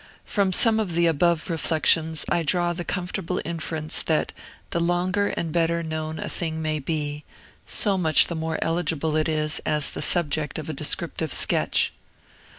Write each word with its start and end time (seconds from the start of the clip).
From 0.25 0.51
some 0.51 0.79
of 0.79 0.95
the 0.95 1.05
above 1.05 1.47
reflections 1.47 2.25
I 2.27 2.41
draw 2.41 2.73
the 2.73 2.83
comfortable 2.83 3.39
inference, 3.45 4.01
that, 4.01 4.31
the 4.71 4.79
longer 4.79 5.27
and 5.27 5.51
better 5.51 5.83
known 5.83 6.17
a 6.17 6.27
thing 6.27 6.59
may 6.59 6.79
be, 6.79 7.23
so 7.67 7.99
much 7.99 8.25
the 8.25 8.33
more 8.33 8.57
eligible 8.63 9.15
is 9.15 9.59
it 9.59 9.63
as 9.67 9.91
the 9.91 10.01
subject 10.01 10.57
of 10.57 10.67
a 10.69 10.73
descriptive 10.73 11.31
sketch. 11.31 11.93